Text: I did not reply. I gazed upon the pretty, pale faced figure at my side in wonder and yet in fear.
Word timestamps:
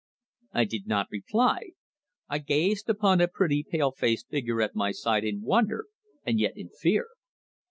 I 0.51 0.65
did 0.65 0.87
not 0.87 1.11
reply. 1.11 1.73
I 2.27 2.39
gazed 2.39 2.89
upon 2.89 3.19
the 3.19 3.27
pretty, 3.27 3.61
pale 3.63 3.91
faced 3.91 4.29
figure 4.29 4.59
at 4.59 4.73
my 4.73 4.91
side 4.93 5.23
in 5.23 5.43
wonder 5.43 5.85
and 6.25 6.39
yet 6.39 6.57
in 6.57 6.69
fear. 6.69 7.09